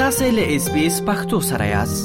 [0.00, 2.04] تاسو له اس بي اس پختو سره یاست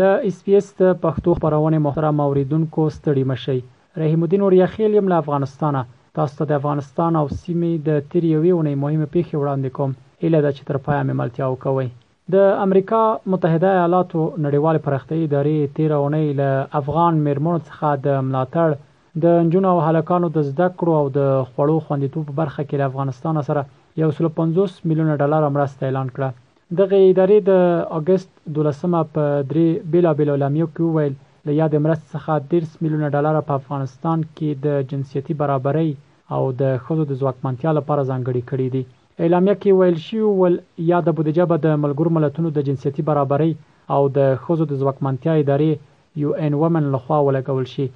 [0.00, 3.58] د اس بي اس د پختو خبرونه محترم اوریدونکو ستړي مشي
[4.00, 5.82] رحیم الدین اوریا خیل یم له افغانستانه
[6.18, 9.94] تاسو ته د افغانستان او سیمې د تریوي ونې مهمه پیښه وړاندې کوم
[10.30, 11.84] اله د چتر پای عملتیا وکوي
[12.36, 13.02] د امریکا
[13.36, 19.76] متحده ایالاتو نړیوال پرختي ادارې 13 ونې له افغان مرمنو څخه د ملاتړ د انجونو
[19.76, 23.64] او هلکانو د زده کړو او د خوړو خوندیتوب په برخه کې افغانستان سره
[24.10, 26.32] 150 میلیونه ډالر مرسته اعلان کړه
[26.76, 27.52] دغه ادارې د
[27.98, 29.22] اگست 12مه په
[29.52, 31.14] درې بیلابیلو لامیو کې وویل
[31.46, 35.88] له یادې مرستې څخه 13 میلیونه ډالر په افغانستان کې د جنسیتي برابرۍ
[36.34, 38.82] او د ښځو د ځواکمنتیا لپاره ځانګړي کړي دي
[39.24, 40.54] اعلامیه کې ویل شوی ول
[40.92, 43.50] یاد بودیجه به د ملګرو ملتونو د جنسیتي برابرۍ
[43.94, 45.72] او د ښځو د ځواکمنتیا ادارې
[46.22, 47.86] یو ان ومن لخوا ولګول شي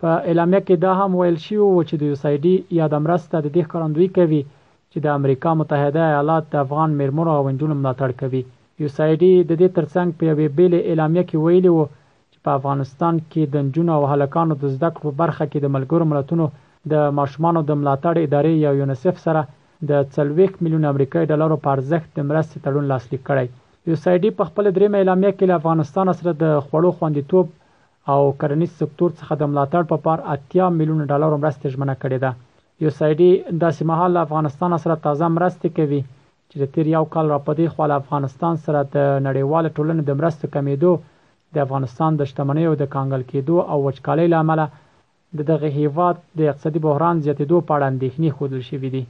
[0.00, 3.46] په اعلامیه کې دا هم ویل شوی و چې د یو سایډي یاد مرسته د
[3.54, 4.42] دې ښکارندوی کوي
[4.92, 8.40] چې د امریکا متحده ایالات د افغان میرمنو او نجونو ملاتړ کوي
[8.82, 11.84] یوسایډي د دې ترڅنګ په یوې بیلې اعلامیه کې ویلي وو
[12.30, 16.04] چې په افغانستان کې د نجونو او هلکانو د زده کړو برخه کې د ملګرو
[16.12, 16.44] ملتونو
[16.92, 19.40] د ماشومانو د ملاتړ ادارې یا یونیسف سره
[19.90, 23.46] د 30 میلیون امریکایي ډالرو په ارزښت د مرستې تړون لاسلیک کړی
[23.90, 27.46] یوسایډي په خپل دریم اعلامیه کې له افغانستان سره د خوړو خوندیتوب
[28.14, 32.18] او کرنیز سکتور څخه د ملاتړ په پا پار 80 میلیون ډالر مرستې ژمنه کړې
[32.26, 32.40] ده
[32.82, 33.30] یو سایډي
[33.64, 36.00] داسې مهال افغانستان سره تازه مرستې کوي
[36.50, 40.50] چې د تیر یو کال را پدې خو افغانستان سره د نړیوال ټولنې د مرستو
[40.54, 40.92] کمیدو
[41.54, 44.60] د افغانستان د شتمنۍ او د کانګل کېدو او وچکالۍ لامل
[45.38, 49.02] د دغه هیواد د اقتصادي بحران زیاتېدو په اړه اندېښنې خوندل شوې دي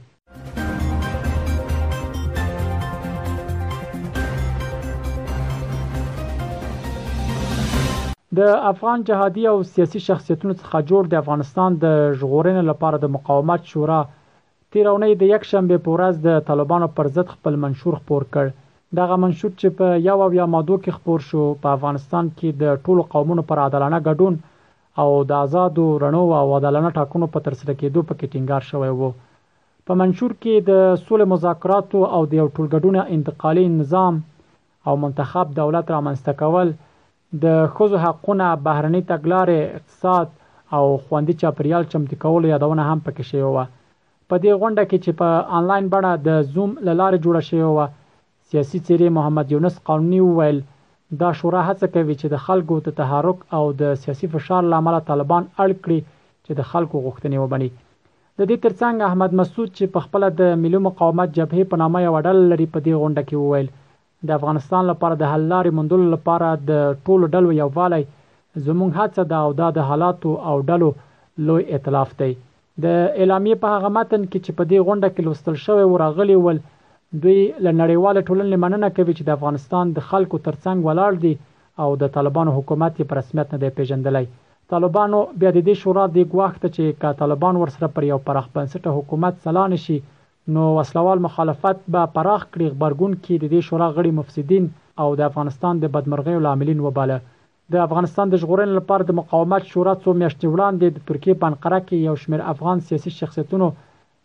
[8.37, 13.61] د افغان جهادي او سیاسي شخصیتونو څخه جوړ د افغانستان د ژغورنې لپاره د مقاومت
[13.71, 13.97] شورا
[14.73, 18.45] تیرونې د یک شنبه په ورځ د طالبانو پر ضد خپل منشور خپور کړ
[18.99, 22.79] دغه منشور چې په یو او یا مادو کې خپور شو په افغانستان کې د
[22.85, 28.05] ټولو قومونو پر عادلانه ګډون او د آزادو رڼو او عادلانه ټاکنو په ترسره کېدو
[28.07, 29.11] په کې ټینګار شوی وو
[29.91, 34.19] په منشور کې د سولې مذاکراتو او د یو ټولګډونه انتقالي نظام
[34.89, 36.73] او منتخب دولت رامنځته کول
[37.41, 37.45] د
[37.75, 40.27] خزو حقونه بهرنی تګلارې اقتصاد
[40.77, 43.61] او خوندي چاپریال چمتو کول یادونه هم پکې شوی و
[44.29, 45.29] په دې غونډه کې چې په
[45.61, 47.79] انلاین بڼه د زوم لاره جوړه شوی و
[48.51, 50.59] سیاسي چیرې محمد یونس قانوني وویل
[51.21, 55.43] دا شورا هڅه کوي چې د خلکو د تحرک او د سیاسي فشار لامل طالبان
[55.63, 55.99] اړ کړي
[56.45, 57.69] چې د خلکو غوښتنې وبني
[58.37, 62.19] د دې ترڅنګ احمد مسعود چې په خپل د ملي مقاومت جبهه په نامه یو
[62.27, 63.69] ډل لري په دې غونډه کې وویل
[64.27, 68.03] د افغانستان لپاره د حل لارې موندلو لپاره د ټولو ډلو یووالي
[68.65, 70.89] زموږ هڅه ده او دا د حالاتو او ډلو
[71.47, 72.31] لوی ائتلاف دی
[72.83, 76.57] د اعلامیې په هغه متن کې چې په دې غونډه کې لوستل شوی ورغلی ول
[77.23, 81.33] دوی له نړیواله ټولنې مننه کوي چې د افغانستان د خلکو ترڅنګ ولاړ دي
[81.83, 84.25] او د طالبانو حکومت یې په رسمیت نه دی پیژندلی
[84.73, 88.47] طالبانو بیا د دې شورا د ګواښ ته چې کا طالبان ورسره پر یو پراخ
[88.55, 89.97] بنسټه حکومت سلانه شي
[90.51, 94.63] نو وسلوال مخالفت به پراخ کړي خبرګون کې د دې شورا غړي مفسدين
[95.03, 97.17] او د افغانستان د بدمرغۍ لاملین وباله
[97.75, 101.79] د افغانستان د ژغورنې لپاره د مقاومت شورا څو میاشتې وړاندې د ترکیه په انقره
[101.87, 103.67] کې یو شمېر افغان سیاسي شخصیتونو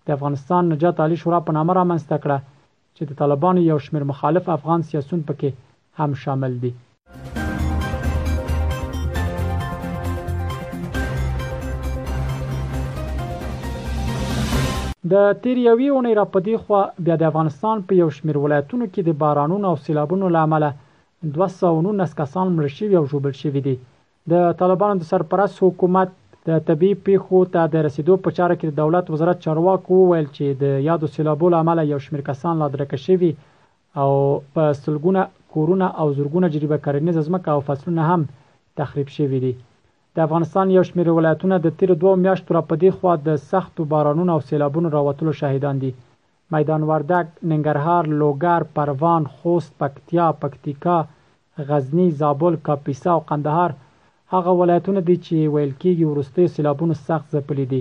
[0.08, 2.38] د افغانستان نجات علي شورا په نامه رامنځته کړه
[2.98, 5.48] چې د طالبانو یو شمېر مخالف افغان سیاسون پکې
[6.04, 6.72] هم شامل دي
[15.12, 19.00] د تیر یوې اونۍ را پدې خو بیا د افغانستان په یو شمیر ولایتونو کې
[19.04, 20.64] د بارانونو او سیلابونو لامل
[21.36, 23.76] 219 کسان مړ شوي او ژوبل شوي دي
[24.32, 26.08] د طالبانو د سرپرست حکومت
[26.48, 30.58] د طبي پیښو ته د رسیدو په چاره کې د دولت وزارت چارواکو ویل چې
[30.62, 33.30] د یادو سیلابو لامل یو شمیر کسان لا درک شوي
[34.02, 34.10] او
[34.54, 38.26] په سلګونه کورونه او زرګونه جریبه کرنیز ځمکه او فصلونه هم
[38.82, 39.54] تخریب شوي دي
[40.18, 44.30] د افغانستان یو شمېر ولایتونه د تیر دوه میاشتو را پدې خوا د سختو بارانونو
[44.36, 45.90] او سیلابونو راوتلو شاهدان دي
[46.54, 50.96] میدان وردګ ننګرهار لوګر پروان خوست پکتیا پکتیکا
[51.68, 53.70] غزنی زابل کاپیسا او قندهار
[54.34, 57.80] هغه ولایتونه دي چې ویل کېږي ورستي سیلابونو سخت ځپلي دي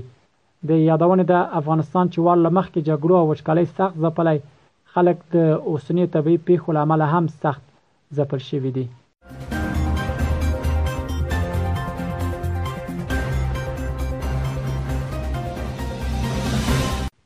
[0.69, 4.37] د یادونه د افغانستان چې وال لمخ کې جګړو او وچکالۍ سخت ځپلې
[4.93, 7.65] خلک د اوسنی طبي پیښو لامل هم سخت
[8.17, 8.87] ځپل شوی دي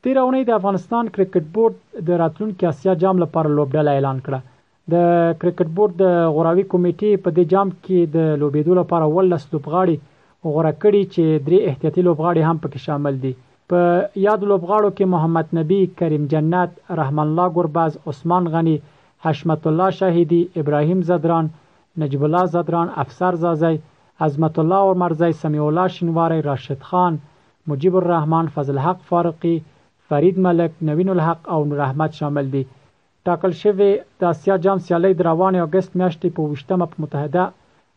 [0.04, 1.74] تیره اونۍ د افغانستان کرکټ بورډ
[2.06, 4.40] د راتلونکي اسیا جام لپاره لوبډله اعلان کړه
[4.94, 5.12] د
[5.42, 9.96] کرکټ بورډ د غوراوي کمیټې په دې جام کې د لوبېدو لپاره ولس لوبغاړي
[10.52, 13.32] غوړه کړي چې درې احتیاطي لوبغاړي هم پکې شامل دي
[13.70, 13.80] په
[14.26, 16.70] یاد لوبغاړو کې محمد نبی کریم جنت
[17.02, 18.76] رحمان الله ګرباز عثمان غنی
[19.26, 21.44] حشمت الله شهیدی ابراهیم زدران
[22.04, 23.76] نجیب الله زدران افسر زازی
[24.26, 27.22] عظمت الله عمرزی سمیع الله شینواری راشد خان
[27.72, 29.56] مجیب الرحمن فضل حق فارقی
[30.08, 32.62] فرید ملک، نوین الحق او نور احمد شامل دي.
[33.26, 33.90] ټاکل شوې
[34.20, 37.44] د اسیا جام سیالۍ د روانې اگست میاشتې په 20مه په متحده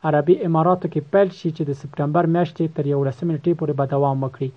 [0.09, 4.17] عربي اماراتو کې پیل شي چې د سپټمبر میاشتې تر 11 نیټې پورې به دوام
[4.23, 4.49] وکړي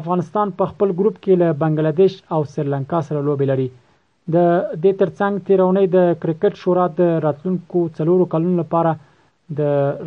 [0.00, 5.46] افغانستان په خپل ګروپ کې له بنگلاديش او سریلانکا سره لوبي لري د دې ترڅنګ
[5.48, 8.92] تیرونی د کرکټ شورا د راتلونکو څلورو کلونو لپاره
[9.58, 9.60] د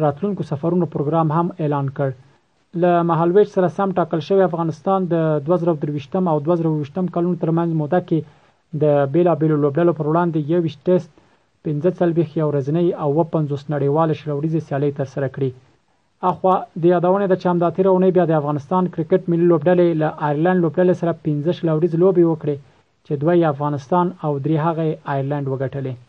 [0.06, 2.18] راتلونکو سفرونو پروګرام هم اعلان کړ
[2.84, 8.20] له مهالویش سره سم ټاکل شوی افغانستان د 2023م او 2023م کلونو ترمنځ موده کې
[8.82, 8.84] د
[9.16, 11.12] بیلا بیلو لوبډلو پر وړاندې یو ویش ټیسټ
[11.70, 15.50] 15 سلبيخ یو ورځنی او 50 نړیوال شلوریز سیالي تر سره کړي
[16.32, 20.96] اخوا د یادونه د چمداتیره اونۍ بیا د افغانستان کرکټ ملي لوبډلې له آیرلند لوبډلې
[21.06, 22.56] سره 15 شلوریز لوبي وکړي
[23.06, 24.86] چې دوی افغانستان او درې هغه
[25.16, 26.06] آیرلند وګټلې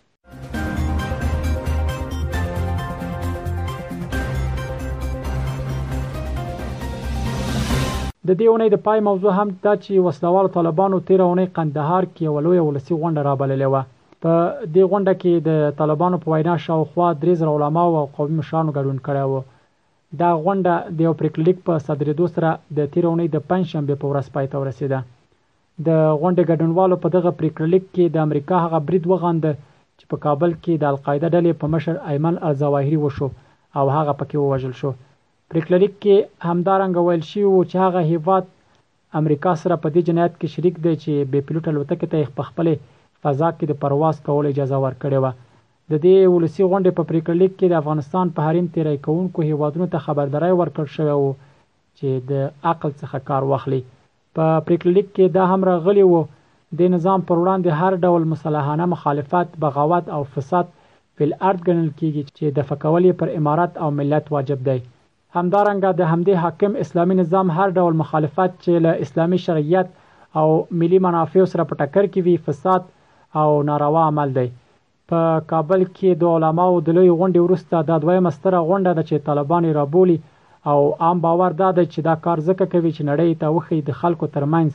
[8.29, 12.23] د دې اونۍ د پای موضوع هم دا چې وسلوال طالبانو تیر اونۍ قندهار کې
[12.29, 13.77] یو لوی ولسی غونډه رابللې و
[14.25, 14.33] په
[14.75, 18.99] دې غونډه کې د طالبانو په وینا شاوخوا درې زره علما او قومي مشرانو ګډون
[19.07, 19.35] کړی و
[20.21, 24.27] دا غونډه د یو پریکلیک په صدرېدو سره د تیر اونۍ د پنځشنبه په ورځ
[24.37, 24.99] پای ته ورسیده
[25.87, 25.89] د
[26.21, 30.83] غونډې ګډونوالو په دغه پریکلیک کې د امریکا هغه برید وغند چې په کابل کې
[30.85, 33.29] د القاعده ډلې په مشر ایمن الزواهری وشو
[33.81, 34.93] او هغه پکې ووژل شو
[35.53, 38.45] پریکړه لیک کې همدارنګه ویل شوي وو چې هغه هیواد
[39.21, 42.75] امریکا سره په دې جنایت کې شریک دی چې بې پیلوټ الوتکې ته خپلې
[43.27, 45.33] فضا کې د پرواز کولو اجازه ورکړې وه
[45.93, 49.87] د دې ولسی غونډې په پریکړه لیک کې د افغانستان په حریم تیرې کوونکو هیوادونو
[49.95, 51.33] ته خبرداري ورکړ شوی وو
[51.99, 53.81] چې د عقل څخه کار واخلي
[54.37, 56.21] په پریکړه لیک کې دا هم راغلی وو
[56.83, 60.67] د نظام پر وړاندې هر ډول مصالحانه مخالفت بغاوت او فساد
[61.17, 64.79] فل ارض ګڼل کیږي چې د فکولې پر امارات او ملت واجب دی
[65.37, 69.89] همدارنګه د همدې حاکم اسلامي نظام هر ډول مخالفت چې له اسلامي شریعت
[70.41, 70.49] او
[70.83, 72.83] ملي منافع سره په ټکر کې وي فساد
[73.41, 74.45] او ناروا عمل دی
[75.13, 75.21] په
[75.53, 79.65] کابل کې د علماو د لوی غونډې وروسته د دویم ستره غونډه د چې طالبان
[79.81, 80.17] رابولي
[80.71, 84.01] او عام باور دا دی چې دا کار ځکه کوي چې نړۍ ته وخی د
[84.01, 84.71] خلکو ترمنځ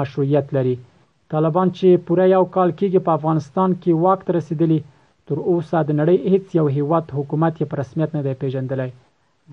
[0.00, 0.74] مشروعیت لري
[1.36, 4.80] طالبان چې پوره یو کال کېږي په افغانستان کې وخت رسیدلی
[5.26, 8.90] تر اوسه د نړۍ هیڅ یو هیواد حکومت یې په رسمیت نه دی پیژندلی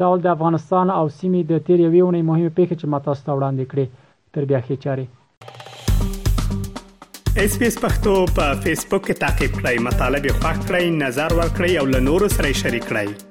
[0.01, 3.31] ډول د افغانستان او سیمې د تیر یوې اونۍ مهمه پیښه چې ما تاسو ته
[3.37, 3.85] وړاندې کړې
[4.33, 5.05] تر بیا ښې چارې
[7.43, 11.29] اس پی اس پختو په فیسبوک کې تا کې پلی مطلب یو فاک کړئ نظر
[11.39, 13.26] ور کړئ او له نورو سره شریک کړئ